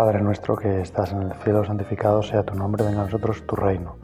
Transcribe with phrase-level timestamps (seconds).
[0.00, 3.54] Padre nuestro que estás en el cielo, santificado sea tu nombre, venga a nosotros tu
[3.54, 3.98] reino.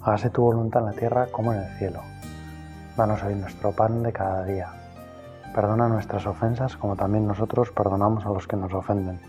[0.00, 2.00] Hágase tu voluntad en la tierra como en el cielo.
[2.96, 4.72] Danos hoy nuestro pan de cada día.
[5.54, 9.20] Perdona nuestras ofensas como también nosotros perdonamos a los que nos ofenden.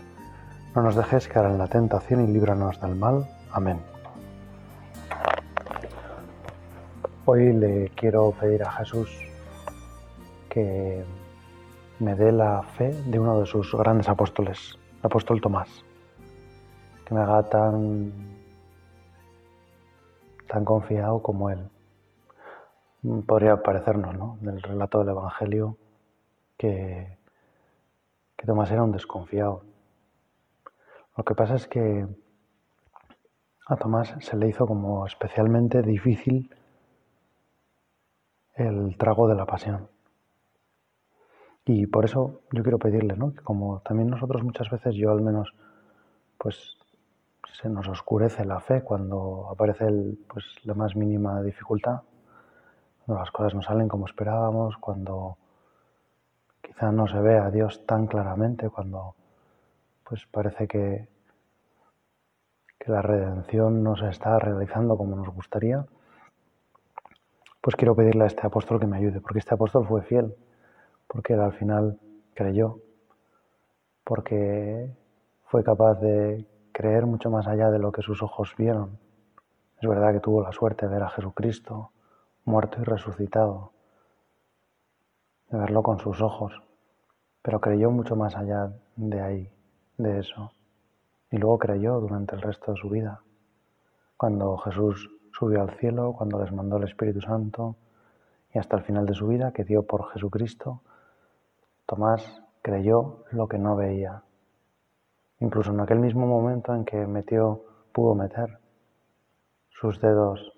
[0.74, 3.28] No nos dejes caer en la tentación y líbranos del mal.
[3.52, 3.78] Amén.
[7.26, 9.10] Hoy le quiero pedir a Jesús
[10.48, 11.04] que
[11.98, 15.84] me dé la fe de uno de sus grandes apóstoles, el apóstol Tomás,
[17.06, 18.12] que me haga tan,
[20.48, 21.70] tan confiado como él.
[23.26, 24.36] Podría parecernos, ¿no?
[24.40, 25.76] Del relato del Evangelio
[26.58, 27.16] que,
[28.36, 29.62] que Tomás era un desconfiado.
[31.16, 32.06] Lo que pasa es que
[33.68, 36.50] a Tomás se le hizo como especialmente difícil
[38.56, 39.88] el trago de la pasión.
[41.64, 43.32] Y por eso yo quiero pedirle, ¿no?
[43.32, 45.52] Que como también nosotros muchas veces, yo al menos,
[46.38, 46.76] pues
[47.60, 49.86] se nos oscurece la fe cuando aparece
[50.28, 52.02] pues, la más mínima dificultad,
[53.04, 55.36] cuando las cosas no salen como esperábamos, cuando
[56.60, 59.14] quizá no se ve a Dios tan claramente, cuando
[60.04, 61.08] pues parece que,
[62.78, 65.84] que la redención no se está realizando como nos gustaría,
[67.60, 70.36] pues quiero pedirle a este apóstol que me ayude, porque este apóstol fue fiel
[71.06, 71.98] porque él al final
[72.34, 72.80] creyó,
[74.04, 74.90] porque
[75.46, 76.44] fue capaz de
[76.76, 78.98] creer mucho más allá de lo que sus ojos vieron.
[79.80, 81.90] Es verdad que tuvo la suerte de ver a Jesucristo
[82.44, 83.72] muerto y resucitado,
[85.48, 86.52] de verlo con sus ojos,
[87.40, 89.50] pero creyó mucho más allá de ahí,
[89.96, 90.52] de eso.
[91.30, 93.22] Y luego creyó durante el resto de su vida,
[94.18, 97.76] cuando Jesús subió al cielo, cuando les mandó el Espíritu Santo
[98.52, 100.82] y hasta el final de su vida, que dio por Jesucristo
[101.86, 104.25] Tomás creyó lo que no veía.
[105.40, 108.58] Incluso en aquel mismo momento en que metió, pudo meter
[109.68, 110.52] sus dedos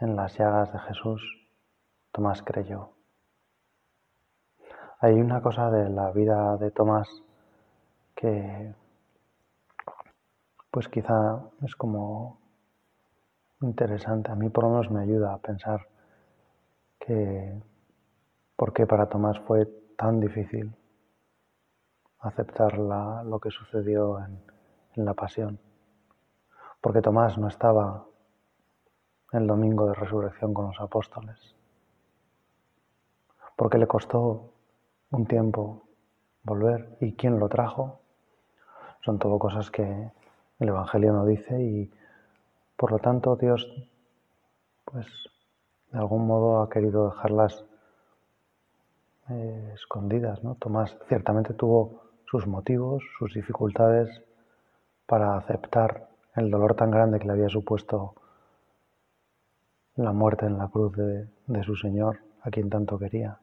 [0.00, 1.22] en las llagas de Jesús,
[2.12, 2.90] Tomás creyó.
[5.00, 7.08] Hay una cosa de la vida de Tomás
[8.14, 8.74] que
[10.70, 12.38] pues quizá es como
[13.60, 14.30] interesante.
[14.30, 15.86] A mí por lo menos me ayuda a pensar
[16.98, 17.62] que
[18.56, 19.66] por qué para Tomás fue
[19.96, 20.74] tan difícil
[22.20, 24.40] aceptar lo que sucedió en,
[24.94, 25.58] en la pasión.
[26.80, 28.06] Porque Tomás no estaba
[29.32, 31.54] el domingo de resurrección con los apóstoles.
[33.56, 34.52] Porque le costó
[35.10, 35.82] un tiempo
[36.42, 36.96] volver.
[37.00, 38.00] ¿Y quién lo trajo?
[39.04, 40.12] Son todo cosas que
[40.58, 41.92] el Evangelio no dice y
[42.76, 43.66] por lo tanto Dios,
[44.84, 45.06] pues,
[45.90, 47.64] de algún modo ha querido dejarlas
[49.30, 50.42] eh, escondidas.
[50.42, 50.54] ¿no?
[50.56, 54.22] Tomás ciertamente tuvo sus motivos, sus dificultades
[55.06, 58.14] para aceptar el dolor tan grande que le había supuesto
[59.94, 63.38] la muerte en la cruz de, de su Señor, a quien tanto quería,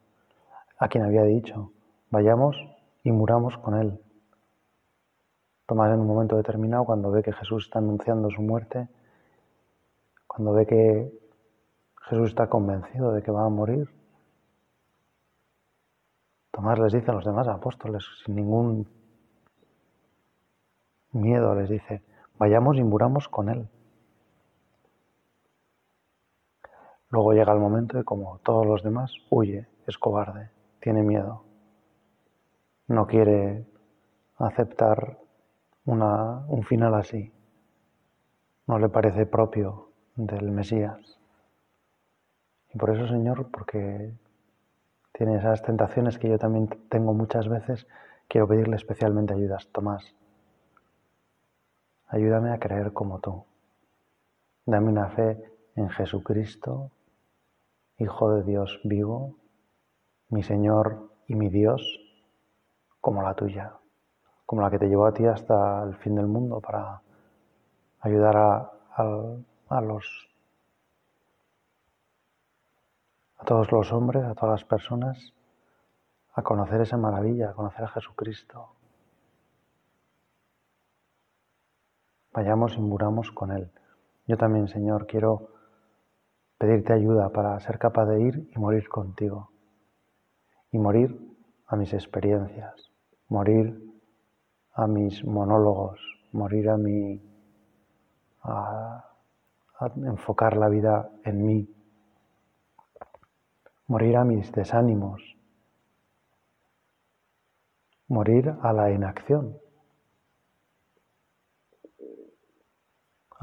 [0.77, 1.71] a quien había dicho,
[2.11, 2.55] vayamos
[3.03, 3.99] y muramos con Él.
[5.65, 8.87] Tomás en un momento determinado, cuando ve que Jesús está anunciando su muerte,
[10.27, 11.11] cuando ve que
[12.09, 13.89] Jesús está convencido de que va a morir,
[16.53, 18.87] Tomás les dice a los demás apóstoles, sin ningún
[21.11, 22.03] miedo, les dice,
[22.37, 23.67] vayamos y muramos con Él.
[27.09, 31.43] Luego llega el momento y como todos los demás, huye, es cobarde, tiene miedo,
[32.87, 33.65] no quiere
[34.37, 35.17] aceptar
[35.85, 37.33] un final así,
[38.67, 41.19] no le parece propio del Mesías.
[42.71, 44.13] Y por eso, Señor, porque
[45.23, 47.87] tiene esas tentaciones que yo también tengo muchas veces,
[48.27, 49.69] quiero pedirle especialmente ayudas.
[49.71, 50.13] Tomás,
[52.09, 53.45] ayúdame a creer como tú.
[54.65, 55.41] Dame una fe
[55.77, 56.91] en Jesucristo,
[57.99, 59.37] Hijo de Dios vivo,
[60.27, 61.81] mi Señor y mi Dios,
[62.99, 63.77] como la tuya,
[64.45, 67.01] como la que te llevó a ti hasta el fin del mundo para
[68.01, 68.71] ayudar a,
[69.69, 70.32] a los
[73.43, 75.33] a todos los hombres, a todas las personas,
[76.33, 78.69] a conocer esa maravilla, a conocer a Jesucristo.
[82.31, 83.69] Vayamos y muramos con Él.
[84.27, 85.49] Yo también, Señor, quiero
[86.57, 89.49] pedirte ayuda para ser capaz de ir y morir contigo.
[90.71, 91.19] Y morir
[91.67, 92.93] a mis experiencias,
[93.27, 93.77] morir
[94.71, 95.99] a mis monólogos,
[96.31, 97.21] morir a mi...
[98.43, 99.03] a,
[99.79, 101.82] a enfocar la vida en mí,
[103.87, 105.21] morir a mis desánimos,
[108.07, 109.57] morir a la inacción.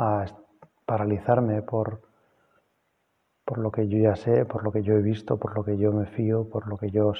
[0.00, 0.24] a
[0.86, 2.00] paralizarme por,
[3.44, 5.76] por lo que yo ya sé, por lo que yo he visto, por lo que
[5.76, 7.12] yo me fío, por lo que yo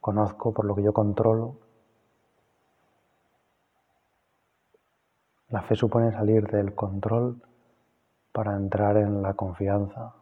[0.00, 1.58] conozco, por lo que yo controlo.
[5.48, 7.42] La fe supone salir del control
[8.32, 10.14] para entrar en la confianza.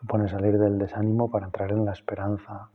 [0.00, 2.70] Supone salir del desánimo para entrar en la esperanza,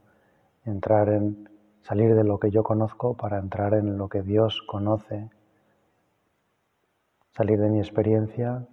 [0.63, 1.49] entrar en
[1.81, 5.31] salir de lo que yo conozco para entrar en lo que Dios conoce,
[7.31, 8.67] salir de mi experiencia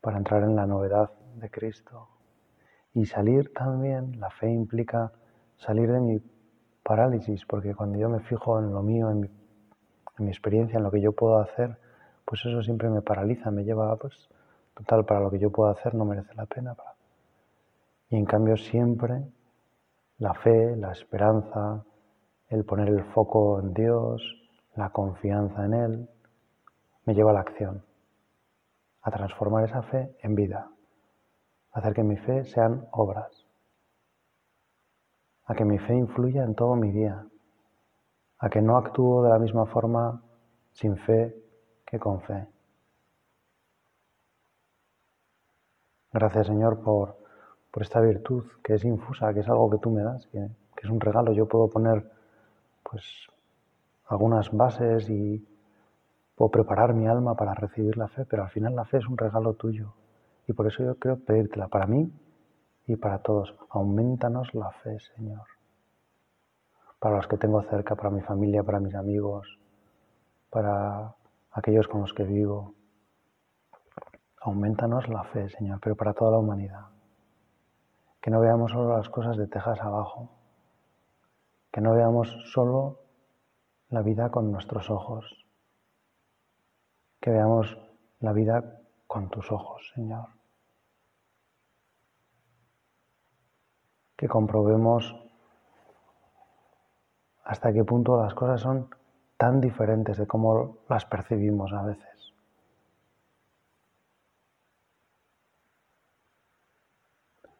[0.00, 2.08] para entrar en la novedad de Cristo.
[2.94, 5.12] Y salir también, la fe implica
[5.56, 6.22] salir de mi
[6.82, 9.30] parálisis, porque cuando yo me fijo en lo mío, en
[10.18, 11.76] mi, experiencia, en lo que yo puedo hacer,
[12.24, 14.30] pues eso siempre me paraliza, me lleva, pues,
[14.74, 16.74] total, para lo que yo puedo hacer no merece la pena.
[18.08, 19.24] Y en cambio siempre
[20.18, 21.84] la fe, la esperanza,
[22.48, 24.22] el poner el foco en Dios,
[24.76, 26.08] la confianza en Él,
[27.04, 27.84] me lleva a la acción,
[29.02, 30.70] a transformar esa fe en vida,
[31.72, 33.46] a hacer que mi fe sean obras,
[35.46, 37.26] a que mi fe influya en todo mi día,
[38.38, 40.22] a que no actúo de la misma forma
[40.72, 41.34] sin fe
[41.86, 42.46] que con fe.
[46.12, 47.23] Gracias Señor por,
[47.74, 50.48] por esta virtud que es infusa, que es algo que tú me das, que,
[50.80, 51.32] es un regalo.
[51.32, 52.08] Yo puedo poner
[52.84, 53.02] pues
[54.06, 55.44] algunas bases y
[56.36, 59.18] puedo preparar mi alma para recibir la fe, pero al final la fe es un
[59.18, 59.92] regalo tuyo.
[60.46, 62.12] Y por eso yo quiero pedírtela para mí
[62.86, 63.52] y para todos.
[63.70, 65.42] Aumentanos la fe, Señor.
[67.00, 69.58] Para los que tengo cerca, para mi familia, para mis amigos,
[70.48, 71.12] para
[71.50, 72.72] aquellos con los que vivo.
[74.42, 76.93] Aumentanos la fe, Señor, pero para toda la humanidad.
[78.24, 80.30] Que no veamos solo las cosas de Texas abajo,
[81.70, 83.00] que no veamos solo
[83.90, 85.44] la vida con nuestros ojos,
[87.20, 87.76] que veamos
[88.20, 90.28] la vida con tus ojos, Señor.
[94.16, 95.14] Que comprobemos
[97.44, 98.88] hasta qué punto las cosas son
[99.36, 102.13] tan diferentes de cómo las percibimos a veces.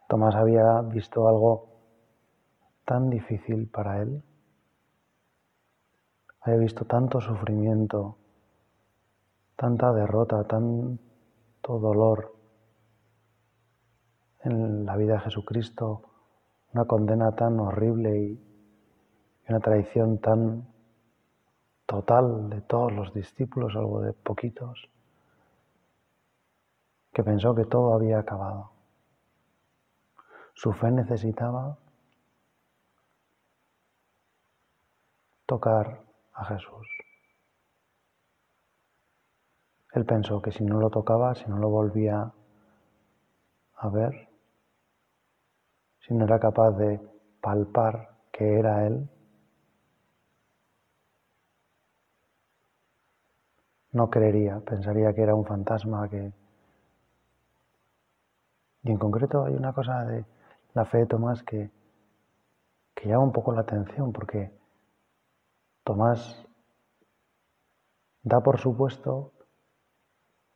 [0.09, 1.69] Tomás había visto algo
[2.85, 4.23] tan difícil para él.
[6.41, 8.19] Había visto tanto sufrimiento,
[9.56, 12.35] tanta derrota, tanto dolor
[14.43, 16.03] en la vida de Jesucristo,
[16.75, 18.41] una condena tan horrible y
[19.49, 20.69] una traición tan
[21.87, 24.91] total de todos los discípulos, algo de poquitos,
[27.12, 28.74] que pensó que todo había acabado.
[30.55, 31.77] Su fe necesitaba
[35.47, 36.01] tocar
[36.33, 36.89] a Jesús.
[39.93, 42.33] Él pensó que si no lo tocaba, si no lo volvía
[43.77, 44.29] a ver,
[46.01, 47.00] si no era capaz de
[47.41, 49.09] palpar que era Él,
[53.93, 56.33] no creería, pensaría que era un fantasma que...
[58.83, 60.25] Y en concreto hay una cosa de
[60.75, 61.71] la fe de Tomás que,
[62.95, 64.52] que llama un poco la atención, porque
[65.85, 66.45] Tomás
[68.23, 69.33] da por supuesto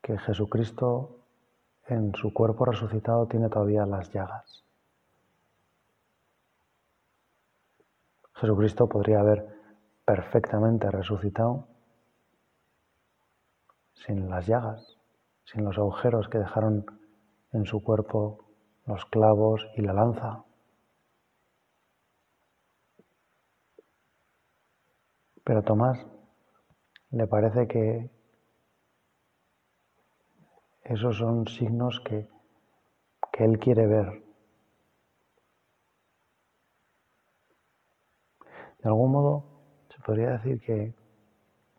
[0.03, 1.19] que Jesucristo
[1.87, 4.65] en su cuerpo resucitado tiene todavía las llagas.
[8.35, 9.47] Jesucristo podría haber
[10.05, 11.67] perfectamente resucitado
[13.95, 14.97] sin las llagas,
[15.45, 16.87] sin los agujeros que dejaron
[17.53, 18.48] en su cuerpo
[18.89, 20.45] los clavos y la lanza.
[25.45, 26.07] Pero a Tomás
[27.11, 28.11] le parece que
[30.85, 32.29] esos son signos que,
[33.31, 34.23] que él quiere ver.
[38.83, 39.45] De algún modo
[39.91, 40.95] se podría decir que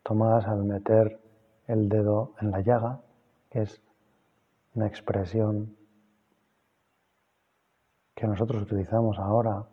[0.04, 1.20] Tomás al meter
[1.66, 3.02] el dedo en la llaga,
[3.50, 3.82] que es
[4.76, 5.79] una expresión
[8.20, 9.66] que nosotros utilizamos ahora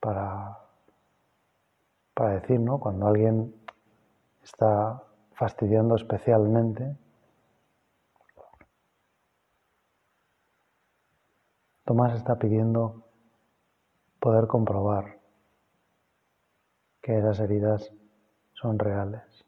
[0.00, 0.58] para
[2.16, 2.80] para decir, ¿no?
[2.80, 3.54] Cuando alguien
[4.42, 5.02] está
[5.34, 6.96] fastidiando especialmente,
[11.84, 13.04] Tomás está pidiendo
[14.18, 15.20] poder comprobar
[17.02, 17.92] que esas heridas
[18.54, 19.44] son reales.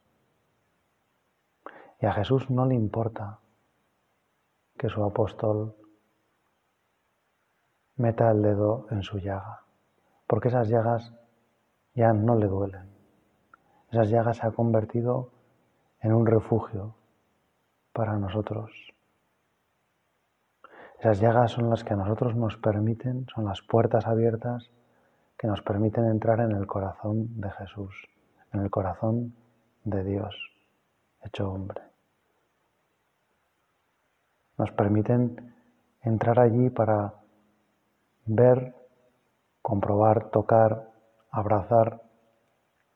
[2.00, 3.40] Y a Jesús no le importa
[4.76, 5.74] que su apóstol
[7.98, 9.62] meta el dedo en su llaga,
[10.26, 11.12] porque esas llagas
[11.94, 12.88] ya no le duelen.
[13.90, 15.30] Esas llagas se han convertido
[16.00, 16.94] en un refugio,
[17.98, 18.70] para nosotros.
[21.00, 24.70] Esas llagas son las que a nosotros nos permiten, son las puertas abiertas
[25.36, 28.06] que nos permiten entrar en el corazón de Jesús,
[28.52, 29.34] en el corazón
[29.82, 30.36] de Dios,
[31.24, 31.82] hecho hombre.
[34.56, 35.54] Nos permiten
[36.02, 37.14] entrar allí para
[38.28, 38.75] ver,
[39.62, 40.92] comprobar, tocar,
[41.30, 42.02] abrazar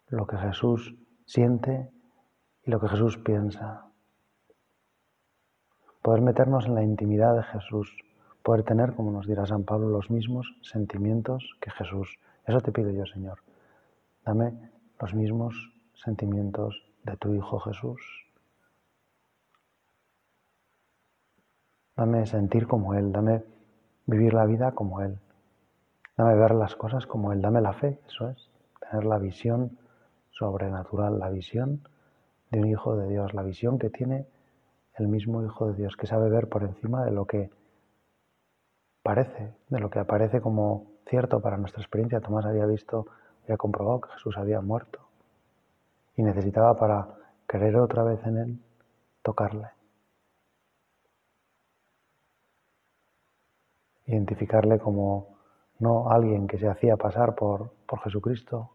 [0.09, 1.91] lo que Jesús siente
[2.65, 3.87] y lo que Jesús piensa.
[6.03, 7.97] Poder meternos en la intimidad de Jesús,
[8.43, 12.19] poder tener, como nos dirá San Pablo, los mismos sentimientos que Jesús.
[12.47, 13.39] Eso te pido yo, Señor.
[14.25, 14.71] Dame
[15.01, 18.01] los mismos sentimientos de tu Hijo Jesús.
[21.97, 23.45] Dame sentir como Él, dame
[24.07, 25.19] vivir la vida como Él.
[26.17, 29.79] Dame ver las cosas como Él, dame la fe, eso es, tener la visión
[30.31, 31.87] sobrenatural, la visión
[32.51, 34.27] de un Hijo de Dios, la visión que tiene
[34.95, 37.51] el mismo Hijo de Dios, que sabe ver por encima de lo que
[39.03, 42.21] parece, de lo que aparece como cierto para nuestra experiencia.
[42.21, 43.07] Tomás había visto,
[43.45, 45.01] había comprobado que Jesús había muerto
[46.17, 47.09] y necesitaba para
[47.47, 48.63] creer otra vez en Él,
[49.23, 49.69] tocarle.
[54.13, 55.39] Identificarle como
[55.79, 58.75] no alguien que se hacía pasar por, por Jesucristo,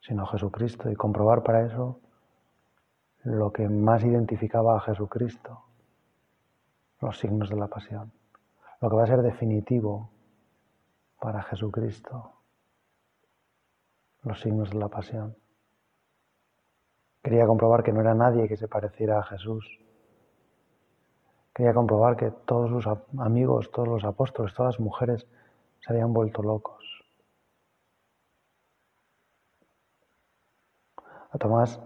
[0.00, 2.00] sino Jesucristo, y comprobar para eso
[3.22, 5.62] lo que más identificaba a Jesucristo,
[7.00, 8.12] los signos de la pasión,
[8.80, 10.10] lo que va a ser definitivo
[11.20, 12.32] para Jesucristo,
[14.24, 15.36] los signos de la pasión.
[17.22, 19.80] Quería comprobar que no era nadie que se pareciera a Jesús.
[21.54, 22.86] Quería comprobar que todos sus
[23.20, 25.24] amigos, todos los apóstoles, todas las mujeres
[25.80, 27.04] se habían vuelto locos.
[31.30, 31.80] A Tomás,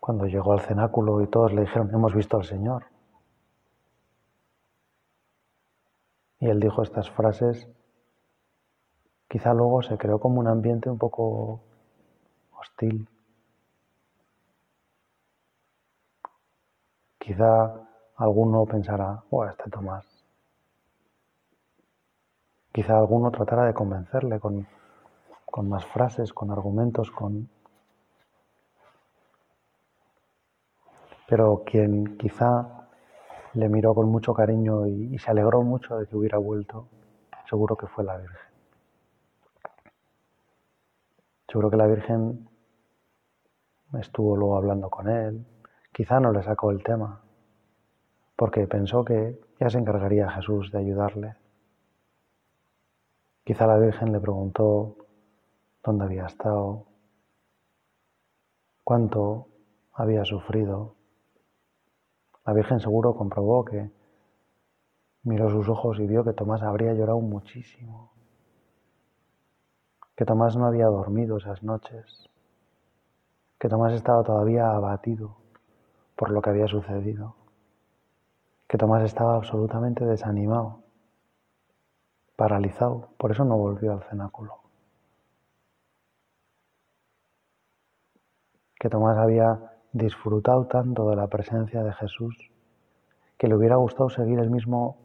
[0.00, 2.86] cuando llegó al cenáculo y todos le dijeron, hemos visto al Señor.
[6.40, 7.68] Y él dijo estas frases,
[9.28, 11.60] quizá luego se creó como un ambiente un poco
[12.58, 13.08] hostil.
[17.20, 17.91] Quizá
[18.22, 20.06] alguno pensará, oh, este Tomás.
[22.72, 24.66] Quizá alguno tratará de convencerle con,
[25.44, 27.48] con más frases, con argumentos, con...
[31.28, 32.88] Pero quien quizá
[33.54, 36.88] le miró con mucho cariño y, y se alegró mucho de que hubiera vuelto,
[37.48, 38.52] seguro que fue la Virgen.
[41.48, 42.48] Seguro que la Virgen
[43.98, 45.44] estuvo luego hablando con él,
[45.92, 47.20] Quizá no le sacó el tema,
[48.42, 51.36] porque pensó que ya se encargaría Jesús de ayudarle.
[53.44, 54.96] Quizá la Virgen le preguntó
[55.84, 56.84] dónde había estado,
[58.82, 59.46] cuánto
[59.92, 60.96] había sufrido.
[62.44, 63.92] La Virgen seguro comprobó que
[65.22, 68.10] miró sus ojos y vio que Tomás habría llorado muchísimo,
[70.16, 72.28] que Tomás no había dormido esas noches,
[73.60, 75.36] que Tomás estaba todavía abatido
[76.16, 77.36] por lo que había sucedido,
[78.72, 80.80] que Tomás estaba absolutamente desanimado,
[82.36, 84.62] paralizado, por eso no volvió al cenáculo.
[88.80, 92.50] Que Tomás había disfrutado tanto de la presencia de Jesús
[93.36, 94.96] que le hubiera gustado seguir el mismo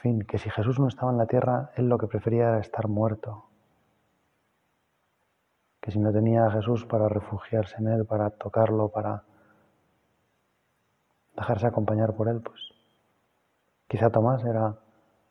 [0.00, 2.88] fin, que si Jesús no estaba en la tierra, él lo que prefería era estar
[2.88, 3.44] muerto,
[5.80, 9.22] que si no tenía a Jesús para refugiarse en él, para tocarlo, para
[11.36, 12.71] dejarse acompañar por él, pues
[13.92, 14.74] quizá Tomás era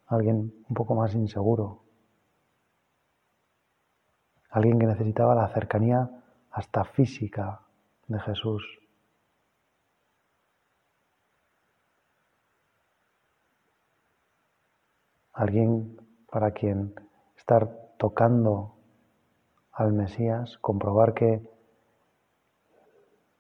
[0.06, 1.82] alguien un poco más inseguro,
[4.52, 6.12] alguien que necesitaba la cercanía
[6.52, 7.62] hasta física
[8.08, 8.64] de Jesús.
[15.34, 16.00] Alguien
[16.30, 16.94] para quien
[17.36, 18.76] estar tocando
[19.72, 21.50] al Mesías, comprobar que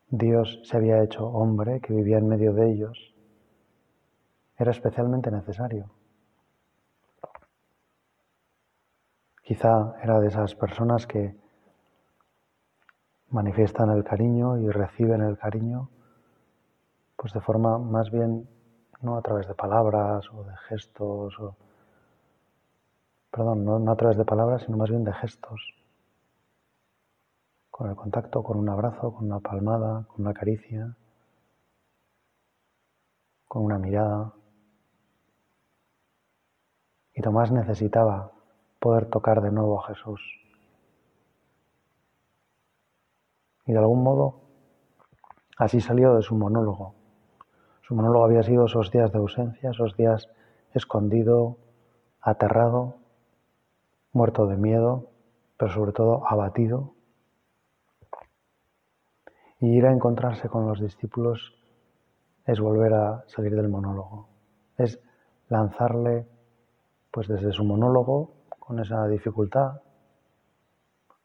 [0.07, 3.10] Dios se había hecho hombre que vivía en medio de ellos,
[4.61, 5.89] era especialmente necesario.
[9.43, 11.35] Quizá era de esas personas que
[13.29, 15.89] manifiestan el cariño y reciben el cariño,
[17.15, 18.47] pues de forma más bien
[19.01, 21.55] no a través de palabras o de gestos, o,
[23.31, 25.81] perdón, no a través de palabras, sino más bien de gestos
[27.81, 30.95] con el contacto, con un abrazo, con una palmada, con una caricia,
[33.47, 34.33] con una mirada.
[37.21, 38.31] Y Tomás necesitaba
[38.79, 40.19] poder tocar de nuevo a Jesús.
[43.67, 44.41] Y de algún modo,
[45.55, 46.95] Así salió de su monólogo.
[47.83, 50.27] Su monólogo había sido esos días de ausencia, esos días
[50.73, 51.57] escondido,
[52.19, 52.95] aterrado,
[54.13, 55.11] muerto de miedo,
[55.57, 56.95] pero sobre todo abatido.
[59.59, 61.53] Y ir a encontrarse con los discípulos
[62.47, 64.27] es volver a salir del monólogo,
[64.79, 64.99] es
[65.49, 66.25] lanzarle,
[67.11, 69.81] pues desde su monólogo, con esa dificultad,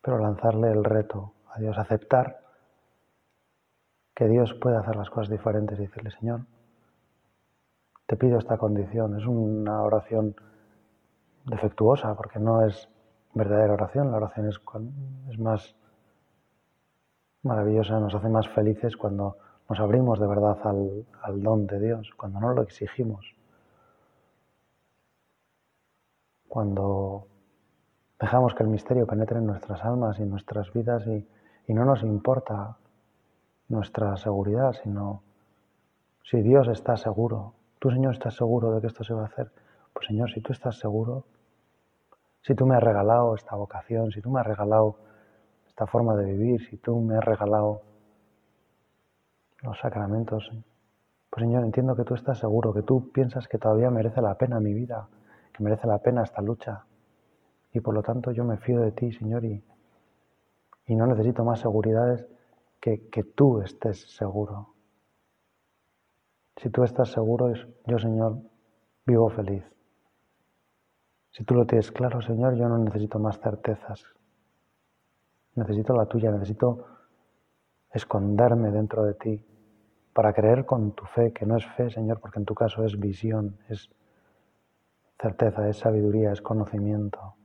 [0.03, 2.41] pero lanzarle el reto a Dios, aceptar
[4.15, 6.41] que Dios puede hacer las cosas diferentes y decirle, Señor,
[8.07, 9.19] te pido esta condición.
[9.19, 10.35] Es una oración
[11.45, 12.89] defectuosa porque no es
[13.35, 14.11] verdadera oración.
[14.11, 15.75] La oración es, más
[17.43, 19.37] maravillosa, nos hace más felices cuando
[19.69, 23.37] nos abrimos de verdad al don de Dios, cuando no lo exigimos,
[26.57, 27.27] cuando
[28.19, 31.29] dejamos que el misterio penetre en nuestras almas y en nuestras vidas y,
[31.69, 32.79] y no nos importa
[33.69, 35.23] nuestra seguridad, sino
[36.25, 39.51] si Dios está seguro, tú Señor estás seguro de que esto se va a hacer,
[39.93, 41.27] pues Señor, si tú estás seguro,
[42.41, 44.97] si tú me has regalado esta vocación, si tú me has regalado
[45.67, 47.83] esta forma de vivir, si tú me has regalado
[49.61, 50.51] los sacramentos,
[51.29, 54.59] pues Señor, entiendo que tú estás seguro, que tú piensas que todavía merece la pena
[54.59, 55.07] mi vida,
[55.57, 56.85] que merece la pena esta lucha.
[57.73, 59.63] Y por lo tanto yo me fío de ti, Señor, y,
[60.87, 62.27] y no necesito más seguridades
[62.81, 64.75] que, tú estés seguro.
[66.57, 67.53] Si tú estás seguro,
[67.85, 68.39] yo, Señor,
[69.05, 69.65] vivo feliz.
[71.33, 74.05] Si tú lo tienes claro, Señor, yo no necesito más certezas.
[75.57, 76.87] Necesito la tuya, necesito
[77.93, 79.45] esconderme dentro de ti
[80.13, 82.99] para creer con tu fe, que no es fe, Señor, porque en tu caso es
[82.99, 83.91] visión, es
[85.19, 87.37] certeza, es sabiduría, es conocimiento.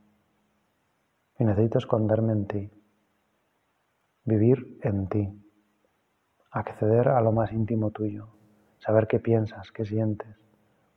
[1.40, 2.72] Y necesito esconderme en ti
[4.24, 5.30] vivir en ti,
[6.52, 8.28] acceder a lo más íntimo tuyo,
[8.80, 10.36] saber qué piensas, qué sientes,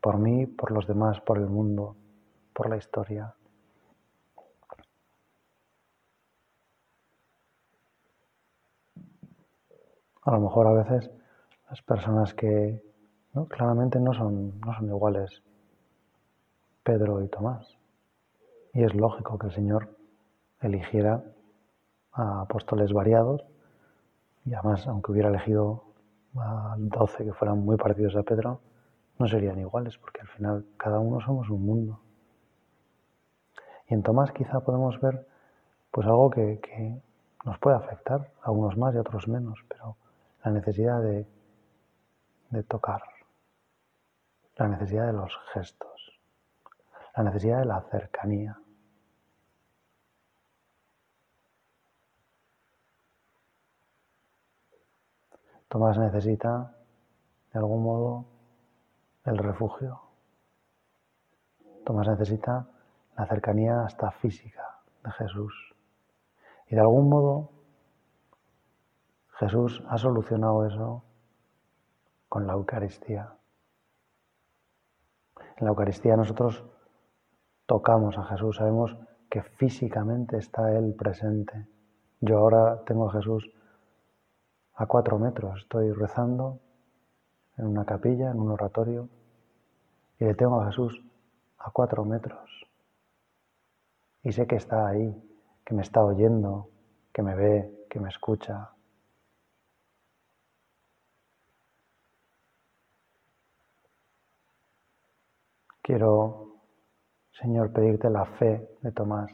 [0.00, 1.96] por mí, por los demás, por el mundo,
[2.52, 3.34] por la historia.
[10.22, 11.10] A lo mejor a veces
[11.68, 12.82] las personas que
[13.48, 15.42] claramente no son, no son iguales,
[16.84, 17.66] Pedro y Tomás.
[18.74, 19.88] Y es lógico que el Señor
[20.60, 21.24] eligiera
[22.12, 23.44] a apóstoles variados,
[24.44, 25.84] y además, aunque hubiera elegido
[26.36, 28.60] a 12 que fueran muy parecidos a Pedro,
[29.18, 32.00] no serían iguales, porque al final cada uno somos un mundo.
[33.88, 35.26] Y en Tomás quizá podemos ver
[35.90, 37.00] pues algo que, que
[37.44, 39.96] nos puede afectar, a unos más y a otros menos, pero
[40.44, 41.26] la necesidad de,
[42.50, 43.02] de tocar,
[44.56, 45.93] la necesidad de los gestos,
[47.16, 48.58] la necesidad de la cercanía.
[55.68, 56.76] Tomás necesita,
[57.52, 58.26] de algún modo,
[59.24, 60.00] el refugio.
[61.84, 62.66] Tomás necesita
[63.16, 65.74] la cercanía hasta física de Jesús.
[66.68, 67.50] Y de algún modo,
[69.38, 71.04] Jesús ha solucionado eso
[72.28, 73.34] con la Eucaristía.
[75.56, 76.64] En la Eucaristía nosotros
[77.66, 78.96] tocamos a Jesús, sabemos
[79.30, 81.66] que físicamente está Él presente.
[82.20, 83.50] Yo ahora tengo a Jesús
[84.74, 85.62] a cuatro metros.
[85.62, 86.60] Estoy rezando
[87.56, 89.08] en una capilla, en un oratorio,
[90.18, 91.02] y le tengo a Jesús
[91.58, 92.66] a cuatro metros.
[94.22, 95.14] Y sé que está ahí,
[95.64, 96.70] que me está oyendo,
[97.12, 98.70] que me ve, que me escucha.
[105.82, 106.53] Quiero,
[107.40, 109.30] Señor, pedirte la fe de Tomás,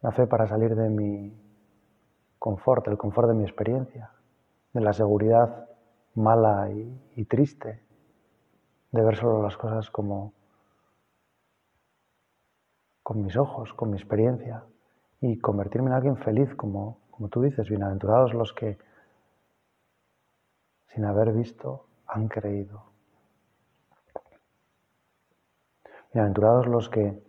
[0.00, 1.38] la fe para salir de mi
[2.38, 4.10] confort, el confort de mi experiencia,
[4.72, 5.68] de la seguridad
[6.14, 7.82] mala y, triste,
[8.92, 10.32] de ver solo las cosas como
[13.02, 14.64] con mis ojos, con mi experiencia,
[15.20, 18.78] y convertirme en alguien feliz, como, como tú dices, bienaventurados los que,
[20.94, 22.89] sin haber visto, han creído.
[26.12, 27.22] Bienaventurados los que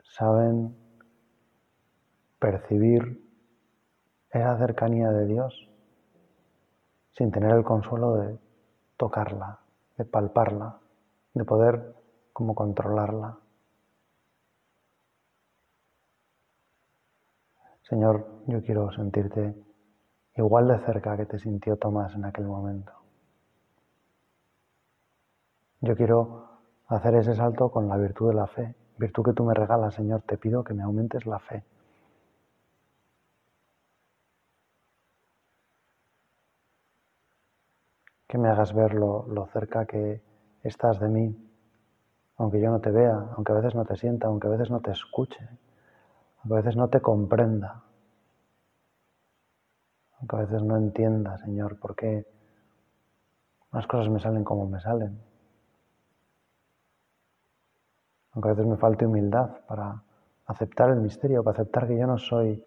[0.00, 0.76] saben
[2.38, 3.20] percibir
[4.30, 5.68] esa cercanía de Dios
[7.10, 8.38] sin tener el consuelo de
[8.96, 9.58] tocarla,
[9.98, 10.78] de palparla,
[11.34, 11.96] de poder
[12.32, 13.36] como controlarla.
[17.82, 19.56] Señor, yo quiero sentirte
[20.36, 22.92] igual de cerca que te sintió Tomás en aquel momento.
[25.80, 26.55] Yo quiero
[26.88, 30.22] hacer ese salto con la virtud de la fe, virtud que tú me regalas, Señor,
[30.22, 31.64] te pido que me aumentes la fe
[38.28, 40.20] que me hagas ver lo, lo cerca que
[40.62, 41.36] estás de mí,
[42.38, 44.80] aunque yo no te vea, aunque a veces no te sienta, aunque a veces no
[44.80, 45.48] te escuche,
[46.38, 47.84] aunque a veces no te comprenda,
[50.18, 52.26] aunque a veces no entienda, Señor, por qué
[53.72, 55.20] las cosas me salen como me salen.
[58.36, 60.02] Aunque a veces me falte humildad para
[60.44, 62.62] aceptar el misterio, para aceptar que yo no soy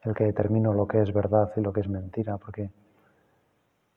[0.00, 2.68] el que determino lo que es verdad y lo que es mentira, porque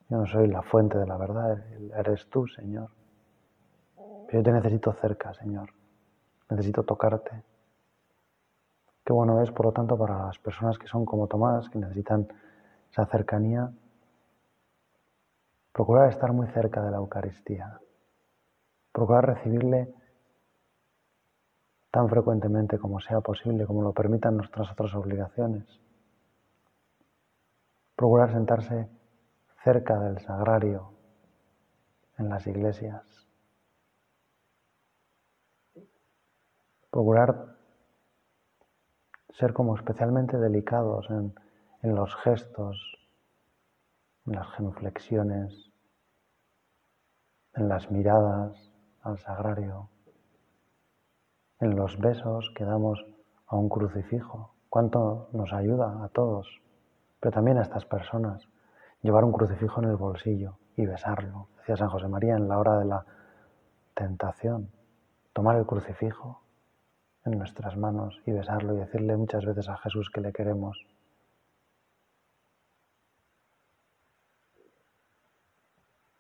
[0.08, 1.58] yo no soy la fuente de la verdad,
[1.98, 2.92] eres tú, Señor.
[4.32, 5.72] Yo te necesito cerca, Señor.
[6.52, 7.32] Necesito tocarte.
[9.04, 12.28] Qué bueno es, por lo tanto, para las personas que son como Tomás, que necesitan
[12.92, 13.72] esa cercanía,
[15.74, 17.80] procurar estar muy cerca de la Eucaristía,
[18.92, 19.92] procurar recibirle
[21.96, 25.64] tan frecuentemente como sea posible, como lo permitan nuestras otras obligaciones,
[27.96, 28.90] procurar sentarse
[29.64, 30.92] cerca del sagrario
[32.18, 33.02] en las iglesias,
[36.92, 37.56] procurar
[39.30, 41.34] ser como especialmente delicados en,
[41.82, 42.78] en los gestos,
[44.26, 45.72] en las genuflexiones,
[47.54, 49.90] en las miradas al sagrario,
[51.60, 53.06] en los besos que damos
[53.48, 54.54] a un crucifijo.
[54.70, 56.62] Cuánto nos ayuda a todos,
[57.20, 58.48] pero también a estas personas
[59.02, 61.48] llevar un crucifijo en el bolsillo y besarlo.
[61.58, 63.06] Decía San José María en la hora de la
[63.94, 64.72] tentación,
[65.34, 66.42] tomar el crucifijo
[67.24, 70.86] en nuestras manos y besarlo y decirle muchas veces a Jesús que le queremos.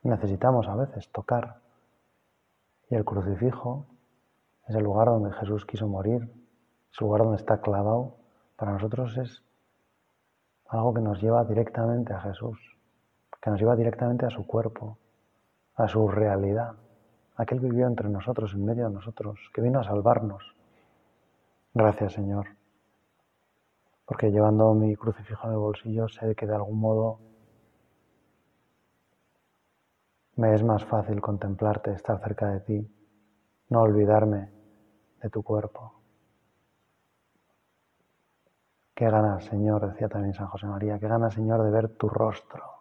[0.03, 1.57] Necesitamos a veces tocar
[2.89, 3.87] y el crucifijo
[4.67, 6.23] es el lugar donde Jesús quiso morir,
[6.91, 8.17] es el lugar donde está clavado.
[8.55, 9.43] Para nosotros es
[10.67, 12.75] algo que nos lleva directamente a Jesús
[13.45, 14.97] que nos lleva directamente a su cuerpo,
[15.75, 16.73] a su realidad.
[17.35, 20.55] Aquel vivió entre nosotros, en medio de nosotros, que vino a salvarnos.
[21.71, 22.47] Gracias, Señor.
[24.03, 27.19] Porque llevando mi crucifijo en el bolsillo sé que de algún modo
[30.37, 32.91] me es más fácil contemplarte, estar cerca de ti,
[33.69, 34.54] no olvidarme
[35.29, 35.93] tu cuerpo.
[38.93, 42.75] Qué ganas, Señor, decía también San José María, qué ganas, Señor, de ver tu rostro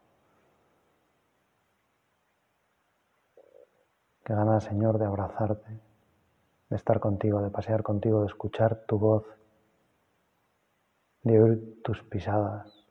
[4.24, 5.80] Qué ganas, Señor, de abrazarte,
[6.70, 9.26] de estar contigo, de pasear contigo, de escuchar tu voz,
[11.22, 12.88] de oír tus pisadas,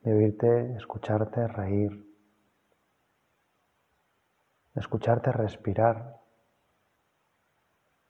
[0.00, 2.06] de oírte, escucharte reír,
[4.72, 6.18] de escucharte respirar,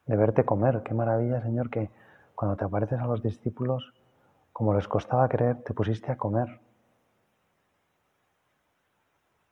[0.07, 0.83] de verte comer.
[0.83, 1.91] Qué maravilla, Señor, que
[2.35, 3.93] cuando te apareces a los discípulos,
[4.53, 6.61] como les costaba creer, te pusiste a comer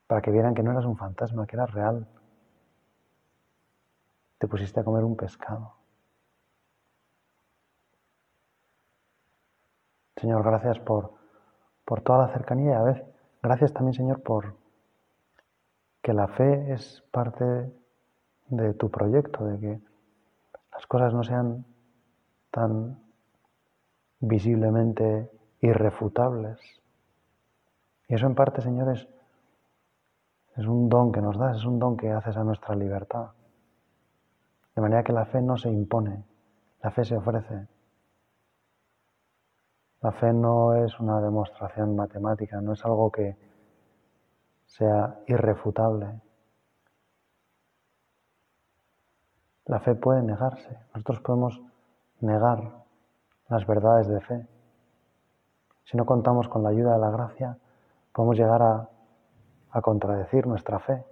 [0.06, 2.06] para que vieran que no eras un fantasma, que eras real.
[4.38, 5.74] Te pusiste a comer un pescado.
[10.16, 11.14] Señor, gracias por,
[11.84, 13.04] por toda la cercanía y a veces
[13.42, 14.54] gracias también, Señor, por
[16.00, 17.44] que la fe es parte
[18.48, 19.93] de tu proyecto, de que
[20.74, 21.64] las cosas no sean
[22.50, 22.98] tan
[24.20, 26.58] visiblemente irrefutables.
[28.08, 29.08] Y eso en parte, Señor, es
[30.56, 33.30] es un don que nos das, es un don que haces a nuestra libertad.
[34.74, 36.24] De manera que la fe no se impone,
[36.82, 37.66] la fe se ofrece.
[40.00, 43.36] La fe no es una demostración matemática, no es algo que
[44.66, 46.20] sea irrefutable.
[49.66, 50.78] La fe puede negarse.
[50.94, 51.62] Nosotros podemos
[52.20, 52.84] negar
[53.48, 54.46] las verdades de fe.
[55.84, 57.58] Si no contamos con la ayuda de la gracia,
[58.12, 58.88] podemos llegar a
[59.74, 61.04] a contradecir nuestra fe.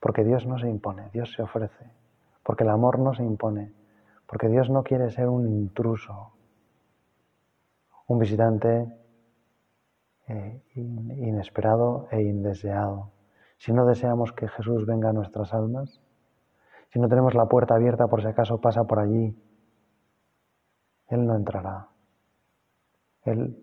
[0.00, 1.84] Porque Dios no se impone, Dios se ofrece.
[2.42, 3.72] Porque el amor no se impone.
[4.26, 6.32] Porque Dios no quiere ser un intruso,
[8.06, 8.90] un visitante
[10.26, 13.10] eh, inesperado e indeseado.
[13.58, 16.00] Si no deseamos que Jesús venga a nuestras almas,
[16.92, 19.34] si no tenemos la puerta abierta por si acaso pasa por allí,
[21.08, 21.88] Él no entrará.
[23.24, 23.56] Él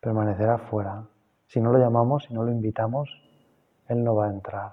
[0.00, 1.06] permanecerá fuera
[1.50, 3.10] si no lo llamamos, si no lo invitamos,
[3.88, 4.72] Él no va a entrar.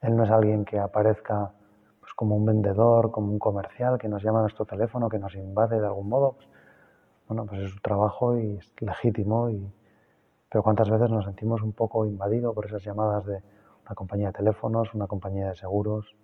[0.00, 1.50] Él no es alguien que aparezca
[1.98, 5.34] pues, como un vendedor, como un comercial, que nos llama a nuestro teléfono, que nos
[5.34, 6.34] invade de algún modo.
[6.34, 6.48] Pues,
[7.26, 9.50] bueno, pues es su trabajo y es legítimo.
[9.50, 9.72] Y...
[10.48, 13.42] Pero cuántas veces nos sentimos un poco invadidos por esas llamadas de
[13.86, 16.14] una compañía de teléfonos, una compañía de seguros,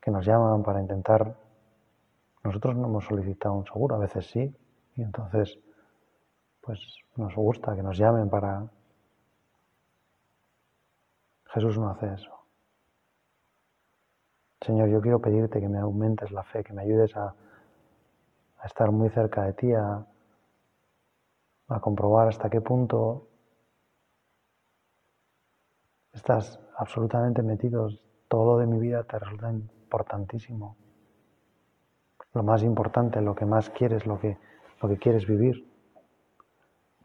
[0.00, 1.36] que nos llaman para intentar...
[2.42, 4.54] Nosotros no hemos solicitado un seguro, a veces sí,
[4.96, 5.58] y entonces
[6.60, 6.78] pues
[7.16, 8.66] nos gusta que nos llamen para...
[11.46, 12.30] Jesús no hace eso.
[14.60, 17.34] Señor, yo quiero pedirte que me aumentes la fe, que me ayudes a,
[18.58, 20.06] a estar muy cerca de ti, a,
[21.68, 23.29] a comprobar hasta qué punto
[26.12, 27.88] estás absolutamente metido,
[28.28, 30.76] todo lo de mi vida te resulta importantísimo.
[32.32, 34.38] Lo más importante, lo que más quieres, lo que,
[34.80, 35.68] lo que quieres vivir,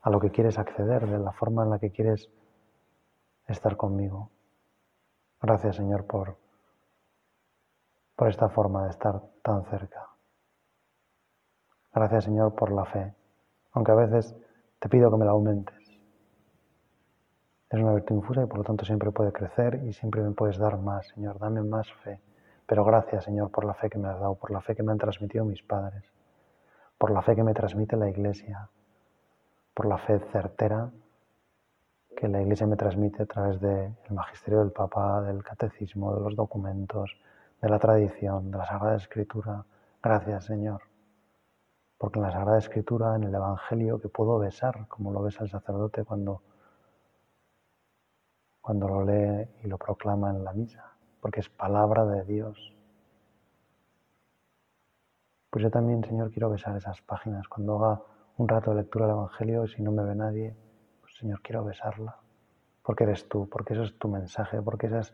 [0.01, 2.29] a lo que quieres acceder, de la forma en la que quieres
[3.47, 4.29] estar conmigo.
[5.41, 6.37] Gracias Señor por,
[8.15, 10.07] por esta forma de estar tan cerca.
[11.93, 13.15] Gracias Señor por la fe,
[13.71, 14.35] aunque a veces
[14.79, 15.84] te pido que me la aumentes.
[17.75, 20.57] Es una virtud infusa y por lo tanto siempre puede crecer y siempre me puedes
[20.57, 21.37] dar más, Señor.
[21.39, 22.21] Dame más fe.
[22.65, 24.93] Pero gracias, Señor, por la fe que me has dado, por la fe que me
[24.93, 26.05] han transmitido mis padres,
[26.97, 28.69] por la fe que me transmite la Iglesia,
[29.73, 30.89] por la fe certera
[32.15, 36.33] que la Iglesia me transmite a través del magisterio del Papa, del catecismo, de los
[36.37, 37.17] documentos,
[37.61, 39.65] de la tradición, de la Sagrada Escritura.
[40.01, 40.81] Gracias, Señor
[41.97, 45.49] porque en la Sagrada Escritura, en el Evangelio, que puedo besar, como lo besa el
[45.49, 46.41] sacerdote cuando,
[48.65, 50.83] cuando lo lee y lo proclama en la misa,
[51.21, 52.73] porque es palabra de Dios.
[55.51, 57.47] Pues yo también, Señor, quiero besar esas páginas.
[57.47, 58.01] Cuando haga
[58.37, 60.55] un rato de lectura del Evangelio y si no me ve nadie,
[60.99, 62.17] pues Señor, quiero besarla.
[62.81, 65.13] Porque eres tú, porque eso es tu mensaje, porque esas,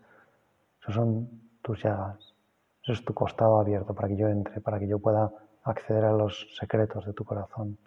[0.79, 1.29] esos son
[1.61, 2.33] tus llagas,
[2.81, 5.29] eso es tu costado abierto para que yo entre, para que yo pueda
[5.63, 7.77] acceder a los secretos de tu corazón.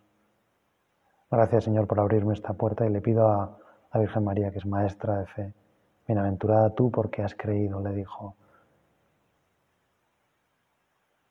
[1.31, 3.64] Gracias Señor por abrirme esta puerta y le pido a
[3.95, 5.55] la Virgen María, que es maestra de fe,
[6.07, 8.35] bienaventurada tú porque has creído, le dijo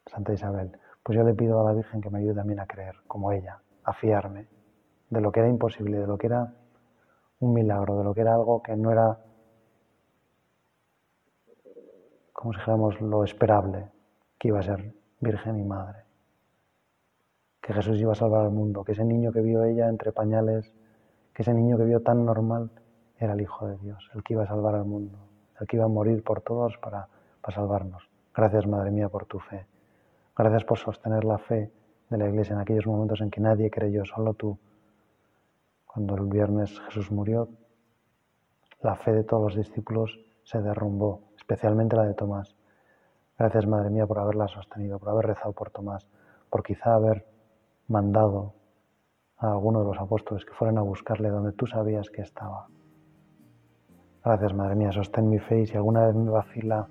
[0.06, 0.71] Santa Isabel.
[1.04, 3.60] Pues yo le pido a la Virgen que me ayude también a creer, como ella,
[3.84, 4.47] a fiarme
[5.10, 6.54] de lo que era imposible, de lo que era
[7.39, 9.19] un milagro, de lo que era algo que no era,
[12.32, 13.91] como si dijéramos, lo esperable,
[14.39, 16.06] que iba a ser Virgen y Madre.
[17.62, 20.73] Que Jesús iba a salvar al mundo, que ese niño que vio ella entre pañales,
[21.34, 22.69] que ese niño que vio tan normal,
[23.17, 25.17] era el Hijo de Dios, el que iba a salvar al mundo,
[25.60, 27.08] el que iba a morir por todos para,
[27.41, 28.10] para salvarnos.
[28.36, 29.65] Gracias, Madre mía, por tu fe.
[30.36, 31.72] Gracias por sostener la fe
[32.10, 34.58] de la Iglesia en aquellos momentos en que nadie creyó, solo tú.
[35.86, 37.50] Cuando el viernes Jesús murió,
[38.82, 42.56] la fe de todos los discípulos se derrumbó, especialmente la de Tomás.
[43.38, 46.08] Gracias, Madre mía, por haberla sostenido, por haber rezado por Tomás,
[46.50, 47.26] por quizá haber
[47.88, 48.54] mandado
[49.44, 52.68] a alguno de los apóstoles que fueran a buscarle donde tú sabías que estaba.
[54.24, 56.88] Gracias, Madre mía, sostén mi fe y si alguna vez me vacila,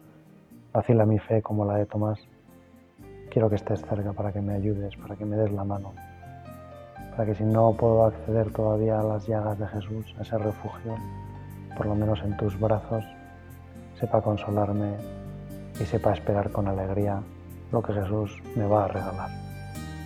[0.70, 2.20] vacila mi fe como la de Tomás,
[3.30, 5.94] quiero que estés cerca para que me ayudes, para que me des la mano,
[7.12, 10.94] para que si no puedo acceder todavía a las llagas de Jesús, a ese refugio,
[11.74, 13.02] por lo menos en tus brazos,
[13.98, 14.92] sepa consolarme
[15.80, 17.22] y sepa esperar con alegría
[17.70, 19.51] lo que Jesús me va a regalar.